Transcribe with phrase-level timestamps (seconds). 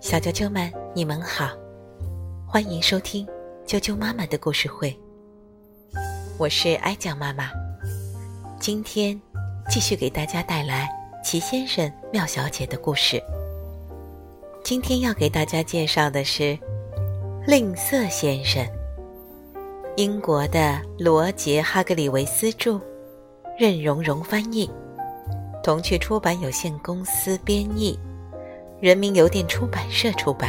[0.00, 1.50] 小啾啾们，你们好，
[2.46, 3.26] 欢迎收听
[3.66, 4.98] 啾啾妈妈的故事会。
[6.38, 7.50] 我是哀酱妈妈，
[8.58, 9.20] 今天
[9.68, 10.88] 继续给大家带来
[11.22, 13.22] 齐先生、妙小姐的故事。
[14.64, 16.58] 今天要给大家介绍的是
[17.46, 18.66] 吝啬先生，
[19.96, 22.80] 英国的罗杰·哈格里维斯著，
[23.58, 24.70] 任荣荣翻译。
[25.68, 27.94] 童趣出版有限公司编译，
[28.80, 30.48] 人民邮电出版社出版。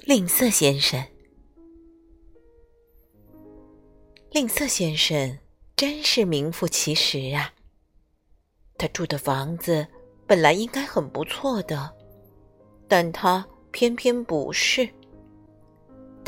[0.00, 1.00] 吝啬先生，
[4.32, 5.38] 吝啬先生
[5.76, 7.54] 真是名副其实啊！
[8.76, 9.86] 他住的房子
[10.26, 11.94] 本来应该很不错的，
[12.88, 14.97] 但他偏偏不是。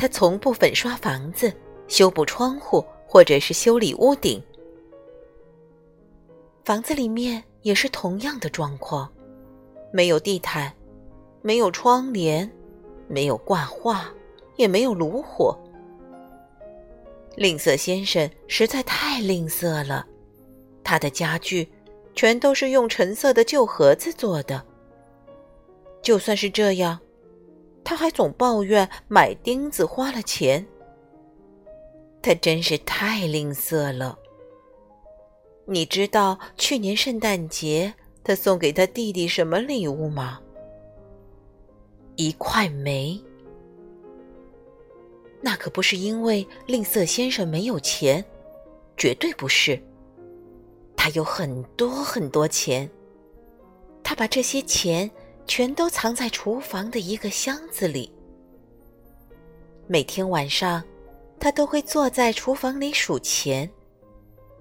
[0.00, 1.52] 他从不粉刷房子、
[1.86, 4.42] 修补窗户，或者是修理屋顶。
[6.64, 9.12] 房子里面也是同样的状况，
[9.92, 10.72] 没有地毯，
[11.42, 12.50] 没有窗帘，
[13.08, 14.10] 没有挂画，
[14.56, 15.55] 也没有炉火。
[17.36, 20.06] 吝啬先生实在太吝啬了，
[20.82, 21.69] 他的家具
[22.14, 24.64] 全都是用橙色的旧盒子做的。
[26.00, 26.98] 就算是这样。
[27.83, 30.67] 他还总抱怨买钉子花了钱，
[32.22, 34.19] 他真是太吝啬了。
[35.67, 40.41] 你知道去年圣诞节他送给他弟弟什么礼物吗？
[42.17, 43.20] 一块煤。
[45.41, 48.25] 那可不是因为吝啬先生没有钱，
[48.97, 49.81] 绝对不是。
[50.97, 52.89] 他有很多很多钱，
[54.03, 55.11] 他把这些钱。
[55.51, 58.09] 全都藏在厨房的一个箱子里。
[59.89, 60.81] 每天晚上，
[61.41, 63.69] 他都会坐在厨房里数钱，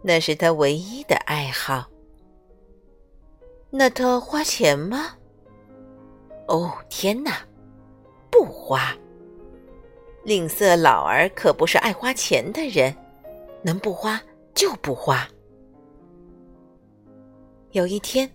[0.01, 1.87] 那是他唯一的爱好。
[3.69, 5.15] 那他花钱吗？
[6.47, 7.37] 哦，天哪，
[8.31, 8.97] 不花！
[10.23, 12.91] 吝啬老儿可不是爱花钱的人，
[13.61, 14.19] 能不花
[14.55, 15.29] 就不花。
[17.73, 18.27] 有一天。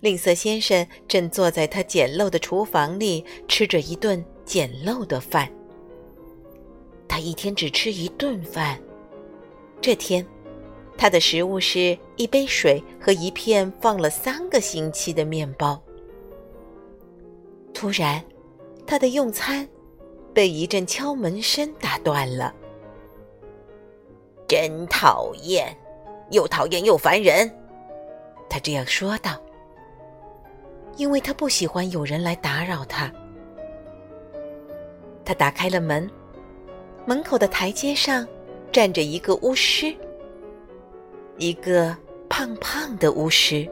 [0.00, 5.50] 吝啬先生正坐在他简陋的厨房里，吃着一顿简陋的饭。
[7.06, 8.80] 他一天只吃一顿饭。
[9.80, 10.26] 这天，
[10.96, 15.82] 他的食物是一杯水和一片放了三个星期的面包。
[17.74, 18.24] 突然，
[18.86, 19.68] 他的用餐
[20.32, 22.54] 被一阵敲门声打断了。
[24.48, 25.76] 真讨厌，
[26.30, 27.50] 又讨厌又烦人，
[28.48, 29.38] 他这样说道。
[31.00, 33.10] 因为他不喜欢有人来打扰他，
[35.24, 36.06] 他打开了门。
[37.06, 38.28] 门口的台阶上
[38.70, 39.94] 站着一个巫师，
[41.38, 41.96] 一个
[42.28, 43.66] 胖胖的巫师。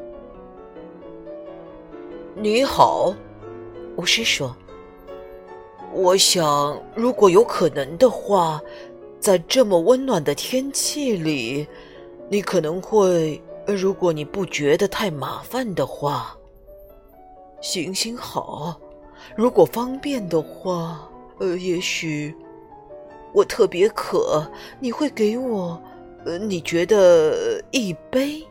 [2.35, 3.15] 你好，
[3.97, 4.57] 巫师说
[5.93, 8.59] ：“我想，如果有可能的话，
[9.21, 11.67] 在这么温暖的天气里，
[12.31, 16.35] 你可能会，如果你不觉得太麻烦的话。”
[17.61, 18.81] 行行好，
[19.37, 21.09] 如果方便的话，
[21.39, 22.35] 呃，也许
[23.33, 24.49] 我特别渴，
[24.81, 25.81] 你会给我，
[26.25, 28.43] 呃，你觉得一杯？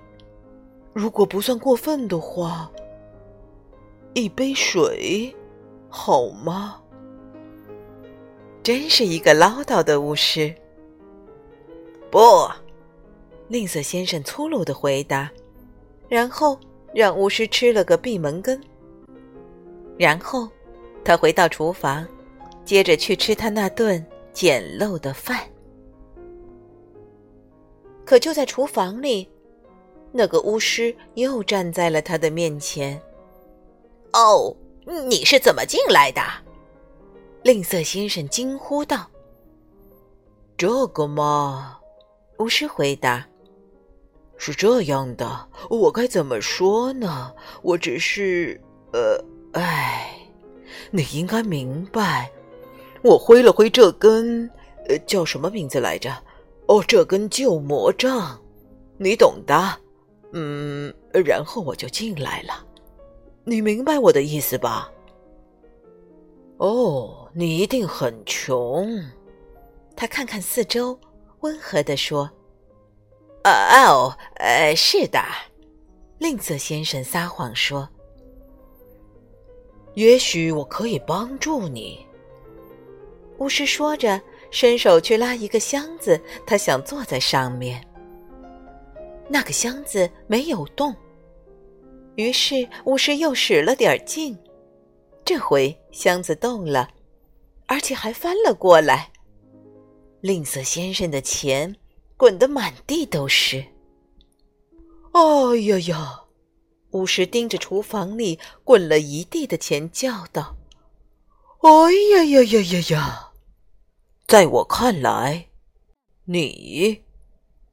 [0.93, 2.71] 如果不算过分的话，
[4.13, 5.33] 一杯水
[5.89, 6.81] 好吗？
[8.63, 10.53] 真是一个唠叨的巫师。
[12.09, 12.19] 不，
[13.47, 15.31] 吝啬先生粗鲁的回答，
[16.09, 16.59] 然后
[16.93, 18.59] 让巫师吃了个闭门羹。
[19.97, 20.47] 然后，
[21.03, 22.07] 他回到厨房，
[22.63, 25.43] 接着去吃他那顿简陋的饭。
[28.05, 29.27] 可就在厨房里，
[30.11, 33.01] 那个巫师又站在了他的面前。
[34.13, 36.21] “哦，你是怎么进来的？”
[37.43, 39.09] 吝啬先生惊呼道。
[40.57, 41.79] “这个嘛，”
[42.39, 43.25] 巫师回答
[44.37, 47.33] ，“是这样的，我该怎么说呢？
[47.61, 48.61] 我只是……
[48.93, 49.23] 呃。”
[49.53, 50.17] 哎，
[50.91, 52.31] 你应该明白。
[53.03, 54.49] 我挥了挥这根，
[54.87, 56.11] 呃，叫什么名字来着？
[56.67, 58.39] 哦，这根旧魔杖，
[58.97, 59.79] 你懂的。
[60.33, 60.93] 嗯，
[61.25, 62.65] 然后我就进来了。
[63.45, 64.91] 你明白我的意思吧？
[66.57, 69.01] 哦，你一定很穷。
[69.95, 70.99] 他看看四周，
[71.39, 72.29] 温和地说
[73.45, 75.19] ：“哦，呃，是的。”
[76.19, 77.87] 吝啬先生撒谎说。
[79.97, 82.05] 也许我可以帮助你。
[83.39, 84.21] 巫师说着，
[84.51, 87.83] 伸手去拉一个箱子，他想坐在上面。
[89.27, 90.95] 那个箱子没有动，
[92.13, 94.37] 于是巫师又使了点劲，
[95.25, 96.87] 这回箱子动了，
[97.65, 99.11] 而且还翻了过来。
[100.21, 101.75] 吝啬先生的钱
[102.15, 103.65] 滚得满地都是。
[105.13, 106.21] 哎呀呀！
[106.91, 110.55] 巫师盯着厨房里滚了一地的钱，叫道
[111.61, 113.31] ：“哎呀呀呀呀呀！
[114.25, 115.49] 在我看来，
[116.25, 117.03] 你，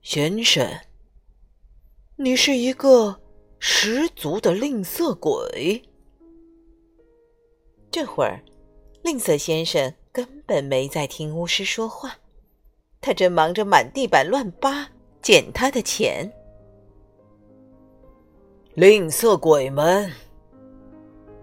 [0.03, 0.81] 先生。”
[2.17, 3.21] 你是一个
[3.59, 5.83] 十足的吝啬鬼。
[7.91, 8.45] 这会儿，
[9.03, 12.19] 吝啬先生根本没在听巫师说话，
[13.01, 14.91] 他正忙着满地板乱扒，
[15.23, 16.33] 捡他的钱。
[18.75, 20.11] 吝啬鬼们，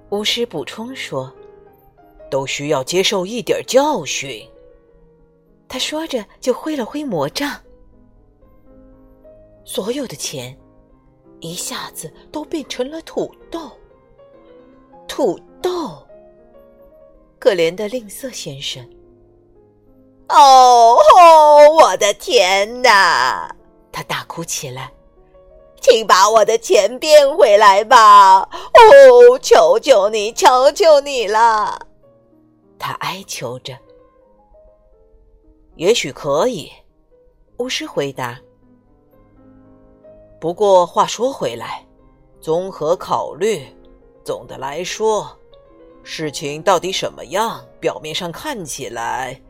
[0.09, 1.33] 巫师补充说
[2.29, 4.45] ：“都需要接受一点教训。”
[5.69, 7.57] 他说着就挥了挥魔杖，
[9.63, 10.57] 所有的钱。
[11.39, 13.71] 一下子都变成了土豆，
[15.07, 16.05] 土豆。
[17.39, 18.85] 可怜的吝啬先生，
[20.27, 20.97] 哦，
[21.79, 23.55] 我的天哪！
[23.89, 24.91] 他大哭起来，
[25.81, 28.41] 请把我的钱变回来吧！
[28.41, 31.87] 哦，求求你，求求你了！
[32.77, 33.77] 他哀求着。
[35.75, 36.71] 也许可以，
[37.57, 38.39] 巫师回答。
[40.39, 41.85] 不过话说回来，
[42.39, 43.65] 综合考虑，
[44.23, 45.29] 总的来说，
[46.03, 47.65] 事情到底什么样？
[47.79, 49.41] 表面上看起来，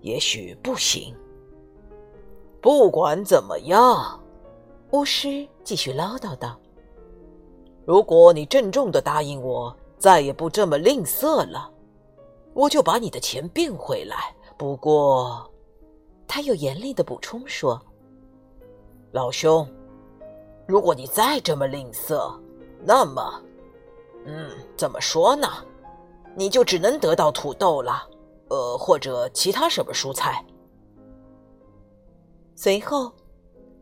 [0.00, 1.14] 也许不行。
[2.60, 4.21] 不管怎么样，
[4.92, 6.58] 巫师继续唠叨道
[7.86, 11.70] ：“如果你郑重的答应我，再也不这么吝啬了，
[12.52, 14.34] 我就把你的钱变回来。
[14.58, 15.50] 不过，
[16.28, 17.80] 他又严厉的补充说
[19.12, 19.66] ：‘老兄。’”
[20.68, 22.38] 如果你再这么吝啬，
[22.84, 23.42] 那么，
[24.26, 25.48] 嗯，怎么说呢？
[26.36, 28.08] 你就只能得到土豆了，
[28.48, 30.44] 呃，或者其他什么蔬菜。
[32.54, 33.12] 随后，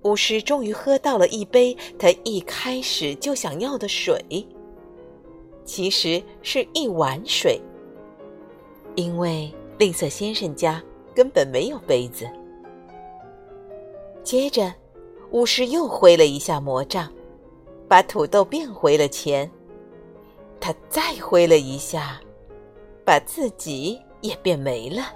[0.02, 4.22] 巫师终于喝到了一杯他一开始就想要的水，
[5.64, 7.60] 其实是一碗水，
[8.94, 10.82] 因为吝啬先生家
[11.14, 12.28] 根本没有杯子。
[14.22, 14.72] 接着。
[15.32, 17.08] 巫师又挥了一下魔杖，
[17.86, 19.48] 把土豆变回了钱。
[20.58, 22.20] 他再挥了一下，
[23.04, 25.14] 把自己也变没了。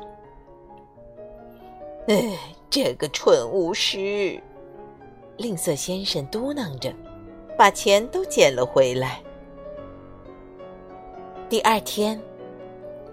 [2.06, 2.38] 哎，
[2.70, 4.40] 这个蠢巫师！
[5.36, 6.92] 吝啬先生嘟囔着，
[7.58, 9.22] 把钱都捡了回来。
[11.48, 12.20] 第二天，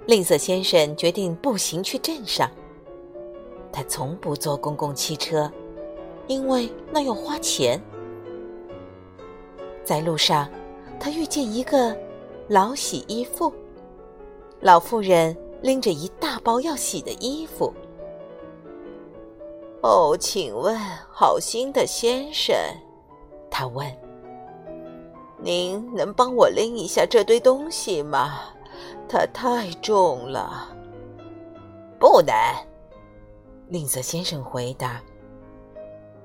[0.06, 2.50] 吝啬先生决定步行去镇上。
[3.71, 5.51] 他从不坐公共汽车。
[6.27, 7.81] 因为那要花钱。
[9.83, 10.50] 在路上，
[10.97, 11.97] 他遇见一个
[12.47, 13.51] 老洗衣妇。
[14.62, 17.73] 老妇人拎着一大包要洗的衣服。
[19.81, 20.78] 哦，请问，
[21.12, 22.56] 好心的先生，
[23.50, 23.86] 他问
[25.42, 28.39] ：“您能帮我拎一下这堆东西吗？
[29.10, 30.69] 它太重了。”
[32.00, 32.33] 不能，
[33.69, 35.01] 吝啬先生回答。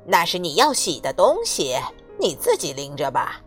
[0.05, 1.77] 那是你要洗的东西，
[2.19, 3.41] 你自己拎着吧。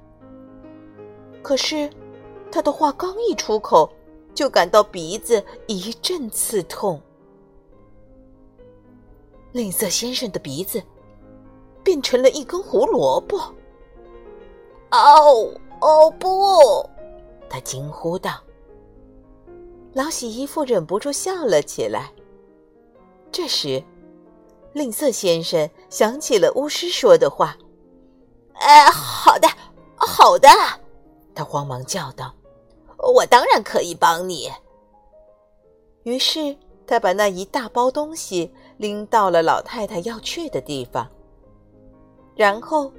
[1.43, 1.87] 可是，
[2.51, 3.87] 他的话刚一出口，
[4.33, 6.99] 就感到鼻子一阵刺痛。
[9.51, 10.81] 吝啬先生的鼻子
[11.83, 13.37] 变成了一根胡萝卜。
[14.91, 15.51] 哦
[15.81, 16.87] 哦不！
[17.49, 18.39] 他惊呼道。
[19.93, 22.11] 老洗衣妇忍不住笑了起来。
[23.31, 23.83] 这时。
[24.73, 27.57] 吝啬先生想起了巫师说的话
[28.53, 29.47] ，“哎，好的，
[29.95, 30.47] 好的。”
[31.33, 32.31] 他慌忙叫道
[33.15, 34.47] ，“我当然可以帮你。”
[36.05, 41.07] 于是他把那一大包东西拎到了老太太要去的地方，
[42.35, 42.91] 然后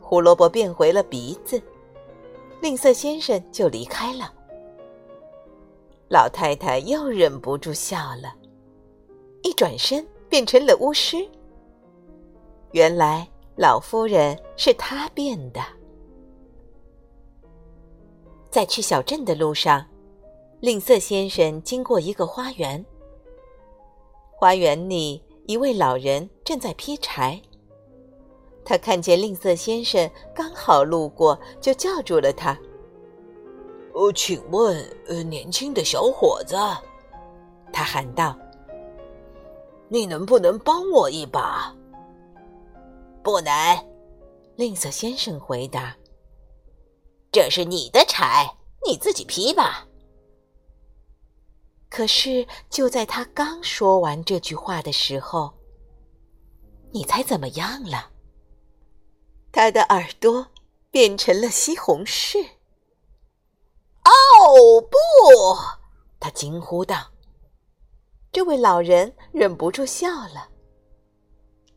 [0.00, 1.62] 胡萝卜变回了鼻子，
[2.60, 4.32] 吝啬先生就离开了。
[6.08, 8.34] 老太太又忍不住笑了，
[9.44, 10.04] 一转身。
[10.30, 11.28] 变成了巫师。
[12.70, 15.60] 原来老夫人是他变的。
[18.48, 19.84] 在去小镇的路上，
[20.60, 22.86] 吝啬先生经过一个花园。
[24.40, 27.38] 花园里，一位老人正在劈柴。
[28.64, 32.58] 他看见吝啬先生刚好路过，就叫住了他
[33.92, 36.56] ：“哦，请问，呃，年轻的小伙子？”
[37.70, 38.34] 他喊道。
[39.90, 41.76] 你能不能帮我一把？
[43.22, 43.52] 不能，
[44.56, 45.94] 吝啬先生回答。
[47.30, 48.50] 这是你的柴，
[48.88, 49.86] 你自己劈吧。
[51.90, 55.52] 可是就在他刚说完这句话的时候，
[56.92, 58.10] 你猜怎么样了？
[59.52, 60.46] 他的耳朵
[60.92, 62.38] 变成了西红柿。
[64.04, 64.96] 哦不！
[66.20, 67.10] 他惊呼道。
[68.30, 70.48] 这位老人忍不住笑了。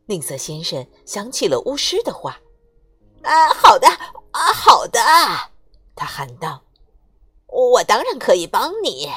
[0.05, 2.39] 吝啬先生想起了巫师的话
[3.23, 4.99] ：“啊，好的，啊，好的！”
[5.95, 6.63] 他喊道
[7.49, 9.09] ：“我当然可以帮你。”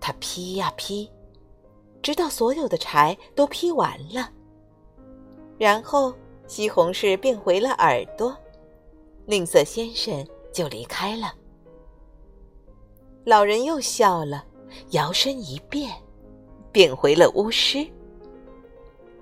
[0.00, 1.10] 他劈呀劈，
[2.02, 4.30] 直到所有的柴都劈完了。
[5.58, 6.14] 然后
[6.46, 8.36] 西红柿变回了耳朵，
[9.26, 11.34] 吝啬先生就离开了。
[13.24, 14.46] 老人又笑了。
[14.90, 15.90] 摇身一变，
[16.70, 17.84] 变回了巫师。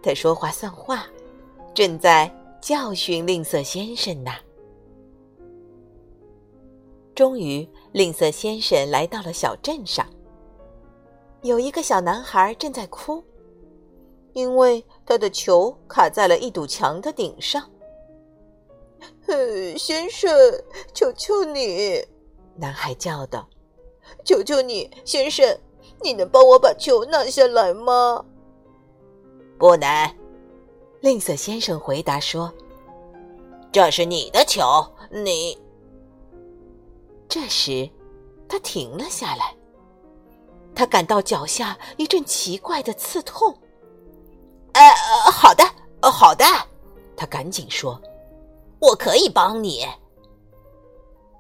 [0.03, 1.07] 他说话算话，
[1.73, 2.31] 正在
[2.61, 4.31] 教训吝啬先生呢。
[7.15, 10.07] 终于，吝啬先生来到了小镇上。
[11.43, 13.23] 有一个小男孩正在哭，
[14.33, 17.69] 因为他的球卡在了一堵墙的顶上。
[19.77, 20.31] 先生，
[20.93, 22.05] 求求你！
[22.57, 23.49] 男孩叫道。
[24.25, 25.47] 求求你，先生，
[26.03, 28.25] 你能帮我把球拿下来吗？
[29.59, 30.17] 不能，
[31.01, 32.53] 吝啬先生回答说
[33.71, 34.63] ：“这是你的球，
[35.11, 35.57] 你。”
[37.29, 37.89] 这时，
[38.49, 39.55] 他停了下来，
[40.79, 43.53] 他感到脚下一阵奇怪的刺痛。
[44.75, 44.81] 呃，
[45.33, 45.65] 好的，
[46.01, 46.45] 好的，
[47.17, 48.01] 他赶紧说
[48.79, 49.85] ：“我可以帮你。”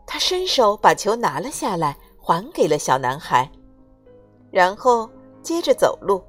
[0.04, 1.96] 他伸手把球拿了下来。
[2.20, 3.50] 还给了小男孩，
[4.50, 5.08] 然后
[5.42, 6.22] 接着走路，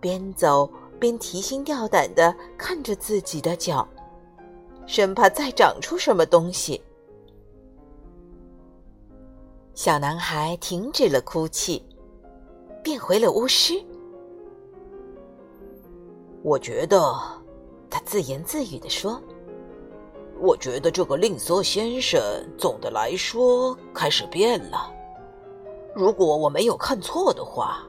[0.00, 0.66] 边走
[0.98, 3.86] 边提心吊胆的看着自己的脚，
[4.86, 6.82] 生怕再长出什么东西。
[9.74, 11.84] 小男孩停止了哭泣，
[12.86, 13.74] 变回了巫师。
[16.44, 16.96] 我觉得，
[17.90, 19.20] 他自言自语的说
[20.38, 22.22] ：“我觉得这个吝啬先生，
[22.56, 24.88] 总的来说开始变了。”
[25.96, 27.82] 如果我没有看错的话，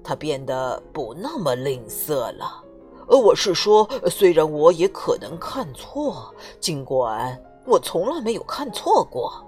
[0.00, 2.62] 他变得不那么吝啬了。
[3.08, 7.36] 呃，我是说，虽然我也可能看错，尽管
[7.66, 9.44] 我从来没有看错过。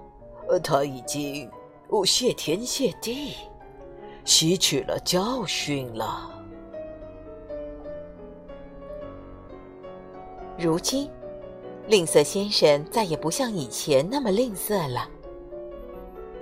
[0.49, 1.49] 呃，他已经
[1.87, 3.35] 哦，谢天谢地，
[4.29, 6.29] 吸取了教训了。
[10.55, 11.09] 如今，
[11.87, 15.09] 吝啬先生再也不像以前那么吝啬了。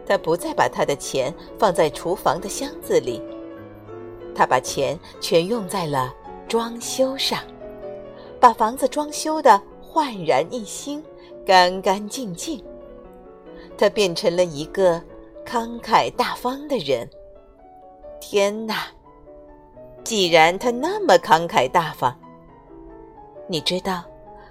[0.05, 3.23] 他不再把他的钱放在厨房的箱子里，
[4.35, 6.13] 他把钱全用在了
[6.45, 7.41] 装修上，
[8.37, 11.01] 把房子装修的焕然一新、
[11.45, 12.61] 干干净净。
[13.77, 15.01] 他变成了一个
[15.45, 17.09] 慷慨大方的人。
[18.19, 18.87] 天哪！
[20.03, 22.15] 既然他那么慷慨大方，
[23.47, 24.03] 你知道，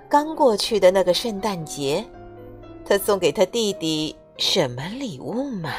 [0.08, 2.04] 刚过去的那个圣诞节，
[2.84, 4.14] 他送给他弟弟。
[4.38, 5.72] 什么礼物吗？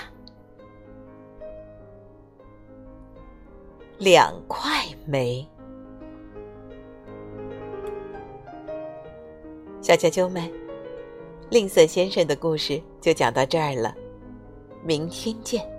[3.99, 4.67] 两块
[5.05, 5.47] 煤。
[9.79, 10.51] 小啾啾们，
[11.51, 13.93] 吝啬先生的故事就讲到这儿了，
[14.83, 15.76] 明天见。